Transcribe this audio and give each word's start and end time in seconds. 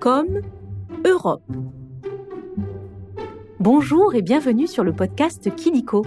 comme 0.00 0.40
Europe. 1.04 1.42
Bonjour 3.58 4.14
et 4.14 4.22
bienvenue 4.22 4.66
sur 4.66 4.84
le 4.84 4.92
podcast 4.92 5.54
Kidiko. 5.54 6.04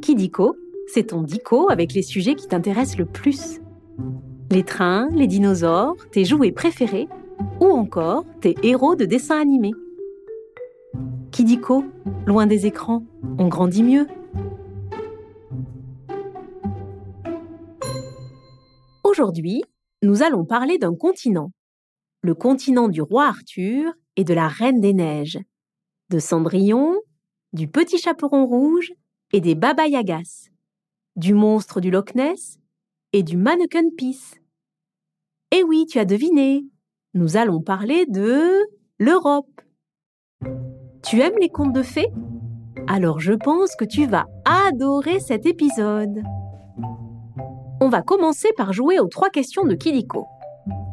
Kidiko, 0.00 0.56
c'est 0.86 1.08
ton 1.08 1.22
dico 1.22 1.68
avec 1.70 1.92
les 1.92 2.02
sujets 2.02 2.34
qui 2.34 2.46
t'intéressent 2.46 2.98
le 2.98 3.06
plus. 3.06 3.60
Les 4.50 4.62
trains, 4.62 5.08
les 5.12 5.26
dinosaures, 5.26 5.96
tes 6.12 6.24
jouets 6.24 6.52
préférés 6.52 7.08
ou 7.60 7.66
encore 7.66 8.24
tes 8.40 8.54
héros 8.62 8.94
de 8.94 9.04
dessins 9.04 9.40
animés. 9.40 9.74
Kidiko, 11.32 11.84
loin 12.26 12.46
des 12.46 12.66
écrans, 12.66 13.02
on 13.38 13.48
grandit 13.48 13.82
mieux. 13.82 14.06
Aujourd'hui, 19.02 19.62
nous 20.02 20.22
allons 20.22 20.44
parler 20.44 20.78
d'un 20.78 20.94
continent. 20.94 21.50
Le 22.26 22.34
continent 22.34 22.88
du 22.88 23.02
roi 23.02 23.28
Arthur 23.28 23.92
et 24.16 24.24
de 24.24 24.34
la 24.34 24.48
Reine 24.48 24.80
des 24.80 24.92
Neiges, 24.92 25.38
de 26.10 26.18
Cendrillon, 26.18 26.96
du 27.52 27.68
petit 27.68 27.98
chaperon 27.98 28.46
rouge 28.46 28.92
et 29.32 29.40
des 29.40 29.54
Baba 29.54 29.86
Yagas, 29.86 30.48
du 31.14 31.34
monstre 31.34 31.80
du 31.80 31.92
Loch 31.92 32.16
Ness 32.16 32.58
et 33.12 33.22
du 33.22 33.36
Mannequin 33.36 33.90
Peace. 33.96 34.34
Eh 35.52 35.62
oui, 35.62 35.86
tu 35.88 36.00
as 36.00 36.04
deviné, 36.04 36.64
nous 37.14 37.36
allons 37.36 37.62
parler 37.62 38.06
de 38.06 38.58
l'Europe. 38.98 39.60
Tu 41.04 41.20
aimes 41.20 41.38
les 41.40 41.48
contes 41.48 41.74
de 41.74 41.84
fées? 41.84 42.10
Alors 42.88 43.20
je 43.20 43.34
pense 43.34 43.76
que 43.76 43.84
tu 43.84 44.04
vas 44.04 44.26
adorer 44.44 45.20
cet 45.20 45.46
épisode. 45.46 46.24
On 47.80 47.88
va 47.88 48.02
commencer 48.02 48.48
par 48.56 48.72
jouer 48.72 48.98
aux 48.98 49.06
trois 49.06 49.30
questions 49.30 49.62
de 49.62 49.76
Kidiko. 49.76 50.26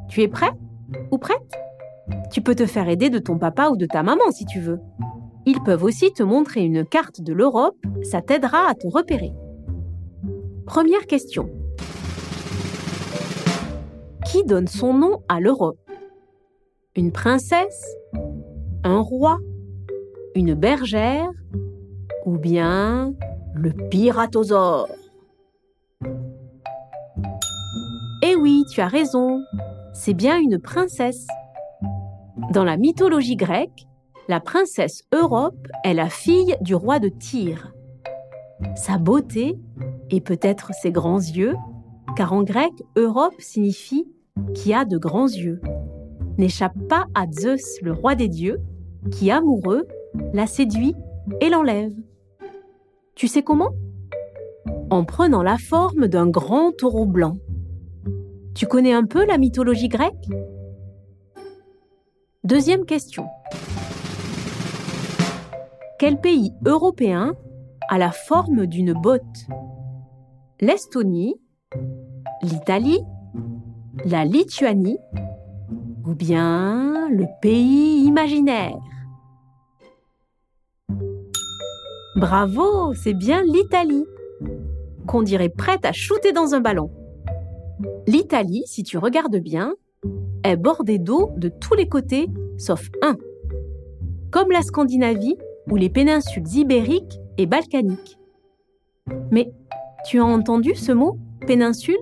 Tu 0.10 0.22
es 0.22 0.28
prêt? 0.28 0.52
Ou 1.12 1.18
prête? 1.18 1.38
Tu 2.32 2.42
peux 2.42 2.56
te 2.56 2.66
faire 2.66 2.90
aider 2.90 3.10
de 3.10 3.20
ton 3.20 3.38
papa 3.38 3.70
ou 3.70 3.78
de 3.78 3.86
ta 3.86 4.04
maman 4.04 4.32
si 4.32 4.46
tu 4.46 4.60
veux. 4.60 4.80
Ils 5.46 5.62
peuvent 5.62 5.84
aussi 5.84 6.12
te 6.14 6.24
montrer 6.24 6.64
une 6.64 6.86
carte 6.86 7.22
de 7.22 7.34
l'Europe, 7.34 7.76
ça 8.04 8.22
t'aidera 8.22 8.70
à 8.70 8.76
te 8.76 8.88
repérer. 8.88 9.34
Première 10.66 11.06
question. 11.06 11.50
Qui 14.26 14.44
donne 14.46 14.68
son 14.68 14.94
nom 14.94 15.22
à 15.28 15.40
l'Europe? 15.40 15.78
Une 16.96 17.12
princesse? 17.12 17.86
Un 18.84 19.02
roi? 19.02 19.38
Une 20.36 20.54
bergère? 20.54 21.30
Ou 22.26 22.38
bien 22.38 23.14
le 23.54 23.72
piratosaure? 23.90 24.88
Eh 28.26 28.36
oui, 28.36 28.64
tu 28.72 28.80
as 28.80 28.88
raison. 28.88 29.44
C'est 29.94 30.16
bien 30.16 30.40
une 30.40 30.60
princesse. 30.60 31.28
Dans 32.52 32.64
la 32.64 32.78
mythologie 32.78 33.36
grecque, 33.36 33.88
la 34.28 34.40
princesse 34.40 35.04
Europe 35.14 35.68
est 35.84 35.94
la 35.94 36.10
fille 36.10 36.56
du 36.62 36.74
roi 36.74 36.98
de 36.98 37.10
Tyr. 37.10 37.74
Sa 38.76 38.98
beauté, 38.98 39.60
et 40.10 40.20
peut-être 40.20 40.72
ses 40.82 40.92
grands 40.92 41.20
yeux, 41.20 41.56
car 42.16 42.34
en 42.34 42.42
grec, 42.44 42.72
Europe 42.96 43.36
signifie 43.38 44.08
qui 44.56 44.74
a 44.74 44.84
de 44.84 44.98
grands 44.98 45.28
yeux, 45.28 45.62
n'échappe 46.40 46.78
pas 46.90 47.06
à 47.14 47.26
Zeus, 47.32 47.80
le 47.84 47.94
roi 47.94 48.16
des 48.16 48.30
dieux, 48.30 48.60
qui, 49.12 49.30
amoureux, 49.30 49.88
la 50.34 50.48
séduit 50.48 50.96
et 51.40 51.50
l'enlève. 51.50 51.94
Tu 53.16 53.28
sais 53.28 53.44
comment? 53.44 53.70
En 54.90 55.06
prenant 55.06 55.44
la 55.44 55.58
forme 55.58 56.08
d'un 56.08 56.28
grand 56.28 56.72
taureau 56.72 57.06
blanc. 57.06 57.36
Tu 58.56 58.68
connais 58.68 58.94
un 58.94 59.06
peu 59.06 59.26
la 59.26 59.40
mythologie 59.40 59.88
grecque? 59.88 60.30
Deuxième 62.44 62.86
question. 62.86 63.26
Quel 65.98 66.20
pays 66.20 66.54
européen 66.64 67.34
a 67.90 67.98
la 67.98 68.12
forme 68.12 68.68
d'une 68.68 68.94
botte? 68.94 69.48
L'Estonie, 70.62 71.36
l'Italie, 72.44 73.02
la 74.06 74.24
Lituanie 74.24 75.00
ou 76.06 76.14
bien 76.14 77.10
le 77.10 77.26
pays 77.42 78.04
imaginaire? 78.06 78.78
Bravo, 82.18 82.94
c'est 82.94 83.16
bien 83.16 83.42
l'Italie 83.42 84.06
qu'on 85.08 85.24
dirait 85.24 85.50
prête 85.50 85.86
à 85.86 85.92
shooter 85.92 86.34
dans 86.34 86.54
un 86.54 86.60
ballon. 86.60 86.92
L'Italie, 88.08 88.64
si 88.66 88.84
tu 88.84 88.98
regardes 88.98 89.38
bien, 89.38 89.76
est 90.44 90.58
bordée 90.58 91.00
d'eau 91.00 91.32
de 91.38 91.50
tous 91.50 91.74
les 91.74 91.88
côtés, 91.88 92.28
sauf 92.58 92.90
un. 93.02 93.18
Comme 94.32 94.52
la 94.52 94.62
Scandinavie 94.62 95.38
ou 95.70 95.76
les 95.76 95.90
péninsules 95.90 96.48
ibériques 96.56 97.20
et 97.38 97.46
balkaniques. 97.46 98.18
Mais 99.32 99.52
tu 100.06 100.20
as 100.20 100.26
entendu 100.26 100.76
ce 100.76 100.92
mot, 100.92 101.18
péninsule? 101.46 101.98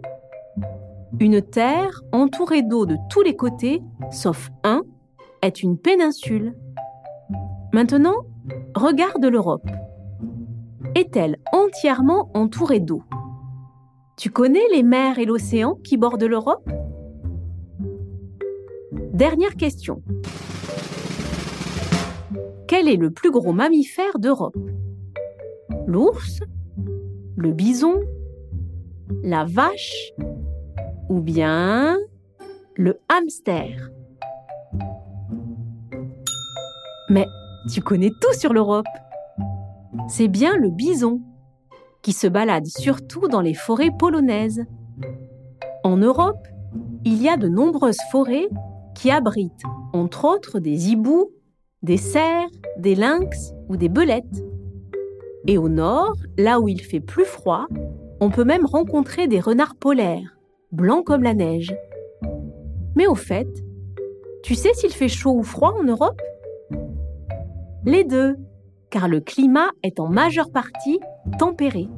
Une 1.19 1.41
terre 1.41 2.01
entourée 2.11 2.63
d'eau 2.63 2.85
de 2.85 2.97
tous 3.09 3.21
les 3.21 3.35
côtés, 3.35 3.81
sauf 4.11 4.49
un, 4.63 4.83
est 5.41 5.61
une 5.61 5.77
péninsule. 5.77 6.55
Maintenant, 7.73 8.15
regarde 8.75 9.23
l'Europe. 9.25 9.67
Est-elle 10.95 11.37
entièrement 11.53 12.29
entourée 12.33 12.79
d'eau? 12.79 13.03
Tu 14.21 14.29
connais 14.29 14.67
les 14.71 14.83
mers 14.83 15.17
et 15.17 15.25
l'océan 15.25 15.79
qui 15.83 15.97
bordent 15.97 16.21
l'Europe? 16.21 16.69
Dernière 19.13 19.55
question. 19.55 20.03
Quel 22.67 22.87
est 22.87 22.97
le 22.97 23.09
plus 23.09 23.31
gros 23.31 23.51
mammifère 23.51 24.19
d'Europe? 24.19 24.55
L'ours? 25.87 26.41
Le 27.35 27.51
bison? 27.51 27.95
La 29.23 29.43
vache? 29.43 30.13
Ou 31.09 31.19
bien 31.19 31.97
le 32.75 32.99
hamster? 33.09 33.89
Mais 37.09 37.25
tu 37.73 37.81
connais 37.81 38.11
tout 38.21 38.33
sur 38.37 38.53
l'Europe. 38.53 38.85
C'est 40.07 40.27
bien 40.27 40.55
le 40.57 40.69
bison 40.69 41.21
qui 42.01 42.13
se 42.13 42.27
balade 42.27 42.65
surtout 42.65 43.27
dans 43.27 43.41
les 43.41 43.53
forêts 43.53 43.91
polonaises. 43.97 44.65
En 45.83 45.97
Europe, 45.97 46.47
il 47.05 47.21
y 47.21 47.29
a 47.29 47.37
de 47.37 47.47
nombreuses 47.47 48.01
forêts 48.11 48.47
qui 48.95 49.11
abritent, 49.11 49.63
entre 49.93 50.25
autres, 50.25 50.59
des 50.59 50.89
hiboux, 50.89 51.31
des 51.83 51.97
cerfs, 51.97 52.49
des 52.77 52.95
lynx 52.95 53.53
ou 53.69 53.77
des 53.77 53.89
belettes. 53.89 54.43
Et 55.47 55.57
au 55.57 55.69
nord, 55.69 56.15
là 56.37 56.59
où 56.59 56.67
il 56.67 56.81
fait 56.81 56.99
plus 56.99 57.25
froid, 57.25 57.67
on 58.19 58.29
peut 58.29 58.43
même 58.43 58.65
rencontrer 58.65 59.27
des 59.27 59.39
renards 59.39 59.75
polaires, 59.75 60.37
blancs 60.71 61.05
comme 61.05 61.23
la 61.23 61.33
neige. 61.33 61.75
Mais 62.95 63.07
au 63.07 63.15
fait, 63.15 63.47
tu 64.43 64.53
sais 64.53 64.73
s'il 64.73 64.93
fait 64.93 65.07
chaud 65.07 65.33
ou 65.33 65.43
froid 65.43 65.73
en 65.79 65.83
Europe? 65.83 66.21
Les 67.85 68.03
deux, 68.03 68.35
car 68.91 69.07
le 69.07 69.19
climat 69.19 69.69
est 69.81 69.99
en 69.99 70.07
majeure 70.07 70.51
partie 70.51 70.99
tempéré. 71.39 71.89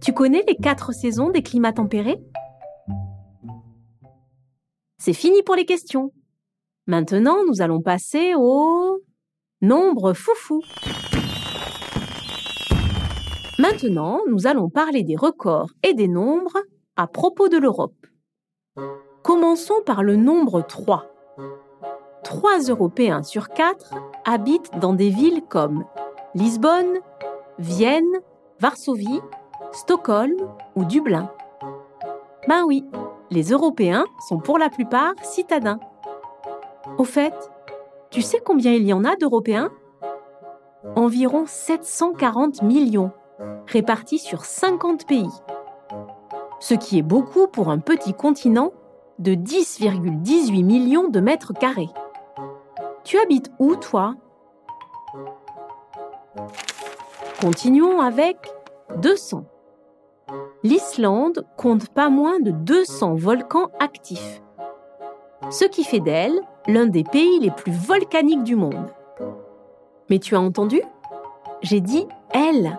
Tu 0.00 0.12
connais 0.12 0.44
les 0.46 0.56
quatre 0.56 0.92
saisons 0.92 1.30
des 1.30 1.42
climats 1.42 1.72
tempérés? 1.72 2.22
C'est 4.98 5.12
fini 5.12 5.42
pour 5.42 5.54
les 5.54 5.64
questions. 5.64 6.12
Maintenant, 6.86 7.38
nous 7.46 7.60
allons 7.60 7.80
passer 7.80 8.34
au 8.36 9.02
nombre 9.60 10.12
foufou. 10.12 10.62
Maintenant, 13.58 14.20
nous 14.28 14.46
allons 14.46 14.70
parler 14.70 15.02
des 15.02 15.16
records 15.16 15.70
et 15.82 15.94
des 15.94 16.08
nombres 16.08 16.58
à 16.96 17.06
propos 17.06 17.48
de 17.48 17.58
l'Europe. 17.58 18.06
Commençons 19.22 19.82
par 19.84 20.02
le 20.02 20.16
nombre 20.16 20.62
3. 20.62 21.06
3 22.24 22.58
Européens 22.68 23.22
sur 23.22 23.48
4 23.48 23.94
habitent 24.24 24.70
dans 24.80 24.92
des 24.92 25.10
villes 25.10 25.42
comme 25.48 25.84
Lisbonne, 26.34 26.98
Vienne, 27.58 28.20
Varsovie, 28.60 29.20
Stockholm 29.72 30.36
ou 30.76 30.84
Dublin. 30.84 31.30
Ben 32.46 32.62
oui, 32.64 32.84
les 33.30 33.50
Européens 33.50 34.04
sont 34.28 34.38
pour 34.38 34.58
la 34.58 34.70
plupart 34.70 35.14
citadins. 35.22 35.80
Au 36.98 37.04
fait, 37.04 37.34
tu 38.10 38.22
sais 38.22 38.40
combien 38.44 38.72
il 38.72 38.84
y 38.84 38.92
en 38.92 39.04
a 39.04 39.16
d'Européens? 39.16 39.70
Environ 40.94 41.46
740 41.46 42.62
millions, 42.62 43.10
répartis 43.66 44.18
sur 44.18 44.44
50 44.44 45.06
pays. 45.06 45.28
Ce 46.60 46.74
qui 46.74 46.98
est 46.98 47.02
beaucoup 47.02 47.48
pour 47.48 47.70
un 47.70 47.78
petit 47.78 48.14
continent 48.14 48.72
de 49.18 49.32
10,18 49.32 50.64
millions 50.64 51.08
de 51.08 51.20
mètres 51.20 51.52
carrés. 51.52 51.90
Tu 53.02 53.18
habites 53.18 53.50
où, 53.58 53.74
toi? 53.74 54.14
Continuons 57.40 58.00
avec 58.00 58.36
200. 59.00 59.44
L'Islande 60.64 61.46
compte 61.56 61.88
pas 61.88 62.08
moins 62.08 62.40
de 62.40 62.50
200 62.50 63.14
volcans 63.14 63.70
actifs. 63.78 64.42
ce 65.50 65.64
qui 65.64 65.84
fait 65.84 66.00
d'elle 66.00 66.40
l'un 66.66 66.86
des 66.86 67.04
pays 67.04 67.38
les 67.38 67.52
plus 67.52 67.70
volcaniques 67.70 68.42
du 68.42 68.56
monde. 68.56 68.92
Mais 70.10 70.18
tu 70.18 70.34
as 70.34 70.40
entendu? 70.40 70.82
J'ai 71.62 71.80
dit 71.80 72.08
elle. 72.32 72.76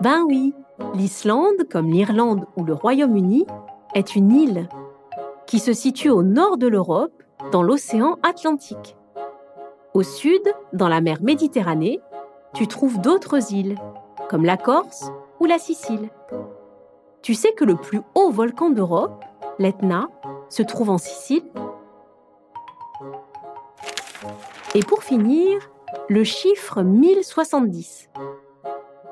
Ben 0.00 0.24
oui, 0.28 0.54
l'Islande, 0.94 1.68
comme 1.68 1.90
l'Irlande 1.90 2.46
ou 2.56 2.64
le 2.64 2.74
Royaume-Uni, 2.74 3.44
est 3.94 4.14
une 4.14 4.30
île 4.30 4.68
qui 5.46 5.58
se 5.58 5.72
situe 5.72 6.10
au 6.10 6.22
nord 6.22 6.58
de 6.58 6.68
l'Europe, 6.68 7.22
dans 7.50 7.62
l'océan 7.62 8.18
Atlantique. 8.22 8.96
Au 9.94 10.02
sud, 10.02 10.42
dans 10.72 10.88
la 10.88 11.00
mer 11.00 11.18
Méditerranée, 11.22 12.00
tu 12.54 12.68
trouves 12.68 13.00
d'autres 13.00 13.52
îles, 13.52 13.78
comme 14.30 14.44
la 14.44 14.56
Corse 14.56 15.10
ou 15.40 15.46
la 15.46 15.58
Sicile. 15.58 16.08
Tu 17.22 17.34
sais 17.34 17.52
que 17.52 17.64
le 17.64 17.74
plus 17.74 18.00
haut 18.14 18.30
volcan 18.30 18.70
d'Europe, 18.70 19.24
l'Etna, 19.58 20.08
se 20.48 20.62
trouve 20.62 20.90
en 20.90 20.98
Sicile 20.98 21.42
Et 24.74 24.82
pour 24.82 25.02
finir, 25.02 25.70
le 26.08 26.24
chiffre 26.24 26.82
1070. 26.82 28.10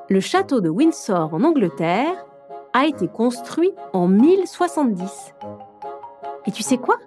Le 0.09 0.19
château 0.19 0.61
de 0.61 0.69
Windsor 0.69 1.33
en 1.33 1.43
Angleterre 1.43 2.25
a 2.73 2.85
été 2.85 3.07
construit 3.07 3.73
en 3.93 4.07
1070. 4.07 5.33
Et 6.45 6.51
tu 6.51 6.63
sais 6.63 6.77
quoi? 6.77 6.97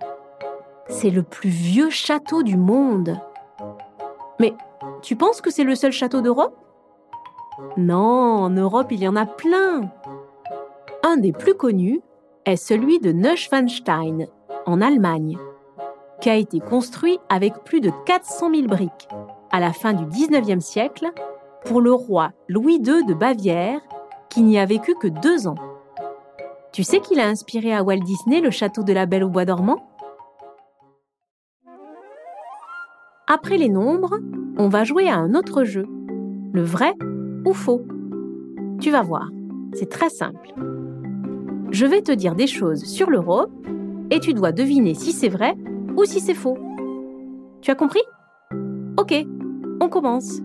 C'est 0.88 1.10
le 1.10 1.22
plus 1.22 1.50
vieux 1.50 1.90
château 1.90 2.42
du 2.42 2.56
monde. 2.56 3.18
Mais 4.40 4.54
tu 5.02 5.16
penses 5.16 5.40
que 5.40 5.50
c'est 5.50 5.64
le 5.64 5.74
seul 5.74 5.92
château 5.92 6.20
d'Europe? 6.20 6.56
Non, 7.76 7.96
en 7.96 8.50
Europe, 8.50 8.88
il 8.90 9.00
y 9.00 9.08
en 9.08 9.16
a 9.16 9.26
plein. 9.26 9.90
Un 11.02 11.16
des 11.16 11.32
plus 11.32 11.54
connus 11.54 12.02
est 12.44 12.56
celui 12.56 13.00
de 13.00 13.12
Neuschwanstein, 13.12 14.26
en 14.66 14.80
Allemagne, 14.80 15.38
qui 16.20 16.30
a 16.30 16.34
été 16.34 16.60
construit 16.60 17.18
avec 17.28 17.54
plus 17.64 17.80
de 17.80 17.90
400 18.04 18.50
000 18.54 18.66
briques 18.66 19.08
à 19.50 19.60
la 19.60 19.72
fin 19.72 19.94
du 19.94 20.04
19e 20.04 20.60
siècle 20.60 21.10
pour 21.64 21.80
le 21.80 21.92
roi 21.92 22.32
Louis 22.48 22.76
II 22.76 23.04
de 23.06 23.14
Bavière, 23.14 23.80
qui 24.28 24.42
n'y 24.42 24.58
a 24.58 24.66
vécu 24.66 24.94
que 24.94 25.08
deux 25.08 25.46
ans. 25.46 25.56
Tu 26.72 26.82
sais 26.82 27.00
qu'il 27.00 27.20
a 27.20 27.26
inspiré 27.26 27.74
à 27.74 27.82
Walt 27.82 28.00
Disney 28.00 28.40
le 28.40 28.50
château 28.50 28.82
de 28.82 28.92
la 28.92 29.06
Belle 29.06 29.24
au 29.24 29.30
Bois 29.30 29.46
dormant? 29.46 29.88
Après 33.28 33.58
les 33.58 33.68
nombres, 33.68 34.20
on 34.56 34.68
va 34.68 34.84
jouer 34.84 35.08
à 35.08 35.16
un 35.16 35.34
autre 35.34 35.64
jeu, 35.64 35.84
le 36.52 36.62
vrai 36.62 36.92
ou 37.44 37.52
faux. 37.52 37.82
Tu 38.80 38.92
vas 38.92 39.02
voir, 39.02 39.30
c'est 39.72 39.90
très 39.90 40.10
simple. 40.10 40.54
Je 41.72 41.86
vais 41.86 42.02
te 42.02 42.12
dire 42.12 42.36
des 42.36 42.46
choses 42.46 42.84
sur 42.84 43.10
l'Europe 43.10 43.50
et 44.12 44.20
tu 44.20 44.32
dois 44.32 44.52
deviner 44.52 44.94
si 44.94 45.10
c'est 45.10 45.28
vrai 45.28 45.56
ou 45.96 46.04
si 46.04 46.20
c'est 46.20 46.34
faux. 46.34 46.56
Tu 47.62 47.72
as 47.72 47.74
compris? 47.74 48.02
Ok, 48.96 49.12
on 49.80 49.88
commence. 49.88 50.40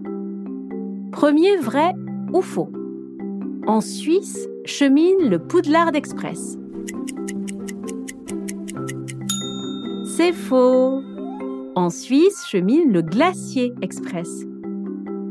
Premier 1.12 1.57
vrai 1.57 1.94
ou 2.34 2.42
faux. 2.42 2.72
En 3.68 3.80
Suisse 3.80 4.48
chemine 4.66 5.30
le 5.30 5.38
Poudlard 5.38 5.94
Express. 5.94 6.57
C'est 10.04 10.34
faux. 10.34 11.04
En 11.74 11.90
Suisse 11.90 12.46
chemine 12.46 12.92
le 12.92 13.02
Glacier 13.02 13.74
Express. 13.82 14.46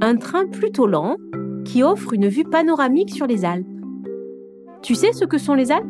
Un 0.00 0.16
train 0.16 0.46
plutôt 0.46 0.86
lent 0.86 1.16
qui 1.66 1.82
offre 1.82 2.14
une 2.14 2.28
vue 2.28 2.44
panoramique 2.44 3.10
sur 3.10 3.26
les 3.26 3.44
Alpes. 3.44 3.66
Tu 4.80 4.94
sais 4.94 5.12
ce 5.12 5.26
que 5.26 5.36
sont 5.36 5.52
les 5.52 5.70
Alpes? 5.70 5.84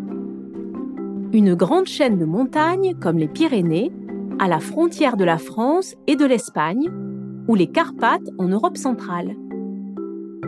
Une 1.33 1.55
grande 1.55 1.87
chaîne 1.87 2.19
de 2.19 2.25
montagnes 2.25 2.97
comme 3.01 3.17
les 3.17 3.29
Pyrénées, 3.29 3.93
à 4.41 4.49
la 4.49 4.59
frontière 4.59 5.17
de 5.17 5.23
la 5.23 5.39
France 5.39 5.95
et 6.09 6.17
de 6.17 6.25
l'Espagne, 6.25 6.91
ou 7.47 7.55
les 7.55 7.69
Carpates 7.69 8.29
en 8.39 8.49
Europe 8.49 8.77
centrale. 8.77 9.37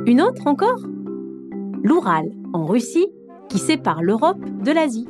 Une 0.07 0.21
autre 0.21 0.49
encore? 0.49 0.85
L'Oural, 1.85 2.33
en 2.53 2.67
Russie, 2.67 3.07
qui 3.49 3.59
sépare 3.59 4.03
l'Europe 4.03 4.45
de 4.65 4.73
l'Asie. 4.73 5.07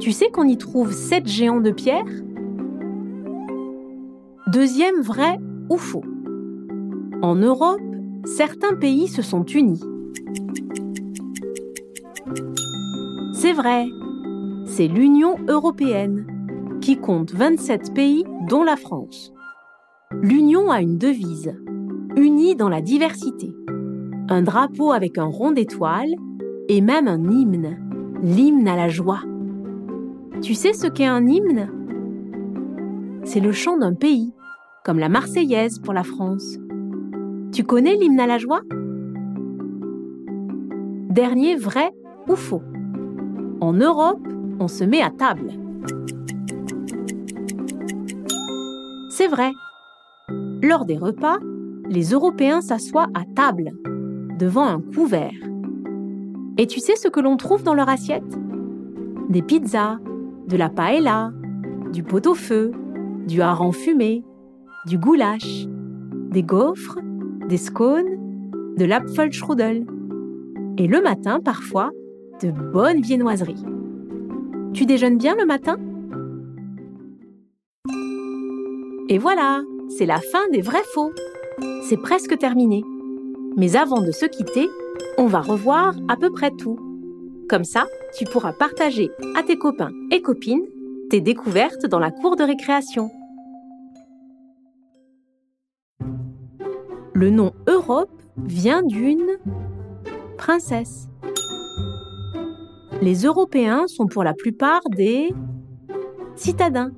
Tu 0.00 0.10
sais 0.10 0.30
qu'on 0.30 0.48
y 0.48 0.56
trouve 0.56 0.92
sept 0.92 1.28
géants 1.28 1.60
de 1.60 1.70
pierre? 1.70 2.04
Deuxième 4.52 5.00
vrai 5.02 5.38
ou 5.70 5.76
faux 5.76 6.04
En 7.22 7.36
Europe, 7.36 7.80
certains 8.24 8.74
pays 8.74 9.08
se 9.08 9.22
sont 9.22 9.44
unis. 9.44 9.82
C'est 13.34 13.52
vrai, 13.52 13.86
c'est 14.66 14.88
l'Union 14.88 15.36
européenne, 15.48 16.26
qui 16.80 16.96
compte 16.96 17.32
27 17.32 17.94
pays 17.94 18.24
dont 18.48 18.64
la 18.64 18.76
France. 18.76 19.32
L'Union 20.22 20.70
a 20.70 20.80
une 20.80 20.98
devise, 20.98 21.54
unie 22.16 22.56
dans 22.56 22.68
la 22.68 22.80
diversité 22.80 23.52
un 24.30 24.42
drapeau 24.42 24.92
avec 24.92 25.18
un 25.18 25.24
rond 25.24 25.52
d'étoiles 25.52 26.14
et 26.68 26.80
même 26.80 27.08
un 27.08 27.30
hymne, 27.30 27.78
l'hymne 28.22 28.68
à 28.68 28.76
la 28.76 28.88
joie. 28.88 29.22
Tu 30.42 30.54
sais 30.54 30.72
ce 30.72 30.86
qu'est 30.86 31.06
un 31.06 31.26
hymne? 31.26 31.70
C'est 33.24 33.40
le 33.40 33.52
chant 33.52 33.78
d'un 33.78 33.94
pays, 33.94 34.32
comme 34.88 34.98
la 34.98 35.10
Marseillaise 35.10 35.80
pour 35.80 35.92
la 35.92 36.02
France. 36.02 36.56
Tu 37.52 37.62
connais 37.62 37.94
l'hymne 37.96 38.20
à 38.20 38.26
la 38.26 38.38
joie? 38.38 38.62
Dernier 41.10 41.56
vrai 41.56 41.90
ou 42.26 42.36
faux? 42.36 42.62
En 43.60 43.74
Europe, 43.74 44.26
on 44.58 44.66
se 44.66 44.84
met 44.84 45.02
à 45.02 45.10
table. 45.10 45.52
C'est 49.10 49.26
vrai. 49.26 49.50
Lors 50.62 50.86
des 50.86 50.96
repas, 50.96 51.36
les 51.90 52.12
Européens 52.12 52.62
s'assoient 52.62 53.08
à 53.12 53.24
table 53.36 53.72
devant 54.38 54.68
un 54.68 54.80
couvert. 54.80 55.36
Et 56.56 56.66
tu 56.66 56.80
sais 56.80 56.96
ce 56.96 57.08
que 57.08 57.20
l'on 57.20 57.36
trouve 57.36 57.62
dans 57.62 57.74
leur 57.74 57.90
assiette? 57.90 58.38
Des 59.28 59.42
pizzas, 59.42 59.98
de 60.46 60.56
la 60.56 60.70
paella, 60.70 61.30
du 61.92 62.02
pot-au-feu, 62.02 62.72
du 63.26 63.42
hareng 63.42 63.72
fumé, 63.72 64.24
du 64.86 64.98
goulash, 64.98 65.66
des 66.30 66.42
gaufres, 66.42 66.98
des 67.48 67.56
scones, 67.56 68.74
de 68.76 68.84
l'apfelstrudel. 68.84 69.86
Et 70.78 70.86
le 70.86 71.00
matin, 71.00 71.40
parfois, 71.40 71.90
de 72.42 72.50
bonnes 72.50 73.00
viennoiseries. 73.00 73.64
Tu 74.72 74.86
déjeunes 74.86 75.18
bien 75.18 75.34
le 75.34 75.46
matin? 75.46 75.76
Et 79.08 79.18
voilà, 79.18 79.62
c'est 79.88 80.06
la 80.06 80.20
fin 80.20 80.48
des 80.52 80.60
vrais 80.60 80.84
faux. 80.94 81.12
C'est 81.82 81.96
presque 81.96 82.38
terminé. 82.38 82.84
Mais 83.56 83.76
avant 83.76 84.02
de 84.02 84.12
se 84.12 84.26
quitter, 84.26 84.68
on 85.16 85.26
va 85.26 85.40
revoir 85.40 85.96
à 86.08 86.16
peu 86.16 86.30
près 86.30 86.50
tout. 86.52 86.78
Comme 87.48 87.64
ça, 87.64 87.86
tu 88.16 88.24
pourras 88.26 88.52
partager 88.52 89.10
à 89.34 89.42
tes 89.42 89.56
copains 89.56 89.92
et 90.12 90.22
copines 90.22 90.66
tes 91.10 91.20
découvertes 91.20 91.86
dans 91.86 91.98
la 91.98 92.10
cour 92.10 92.36
de 92.36 92.44
récréation. 92.44 93.10
Le 97.18 97.30
nom 97.30 97.52
Europe 97.66 98.22
vient 98.36 98.84
d'une 98.84 99.38
princesse. 100.36 101.08
Les 103.02 103.24
Européens 103.24 103.88
sont 103.88 104.06
pour 104.06 104.22
la 104.22 104.34
plupart 104.34 104.82
des 104.94 105.34
citadins. 106.36 106.92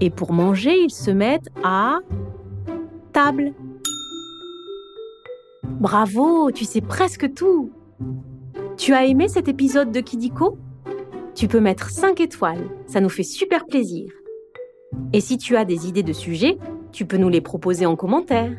Et 0.00 0.08
pour 0.08 0.32
manger, 0.32 0.84
ils 0.84 0.92
se 0.92 1.10
mettent 1.10 1.48
à 1.64 1.98
table. 3.12 3.54
Bravo, 5.64 6.52
tu 6.52 6.64
sais 6.64 6.80
presque 6.80 7.34
tout. 7.34 7.72
Tu 8.76 8.92
as 8.94 9.04
aimé 9.04 9.26
cet 9.26 9.48
épisode 9.48 9.90
de 9.90 9.98
Kidiko? 9.98 10.58
Tu 11.34 11.48
peux 11.48 11.58
mettre 11.58 11.90
5 11.90 12.20
étoiles, 12.20 12.70
ça 12.86 13.00
nous 13.00 13.08
fait 13.08 13.24
super 13.24 13.66
plaisir. 13.66 14.12
Et 15.12 15.20
si 15.20 15.38
tu 15.38 15.56
as 15.56 15.64
des 15.64 15.88
idées 15.88 16.04
de 16.04 16.12
sujets, 16.12 16.56
tu 16.92 17.06
peux 17.06 17.16
nous 17.16 17.28
les 17.28 17.40
proposer 17.40 17.86
en 17.86 17.96
commentaire. 17.96 18.52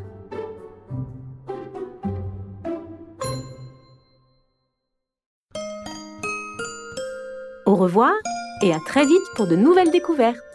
Au 7.66 7.76
revoir 7.76 8.14
et 8.62 8.74
à 8.74 8.80
très 8.86 9.06
vite 9.06 9.24
pour 9.36 9.48
de 9.48 9.56
nouvelles 9.56 9.92
découvertes. 9.92 10.53